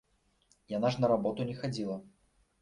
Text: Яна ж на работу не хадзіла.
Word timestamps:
Яна 0.77 0.87
ж 0.95 1.03
на 1.03 1.07
работу 1.13 1.47
не 1.51 1.55
хадзіла. 1.61 1.99